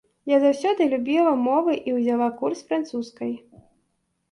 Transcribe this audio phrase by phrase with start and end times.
[0.29, 3.31] Я заўсёды любіла мовы і ўзяла курс французскай.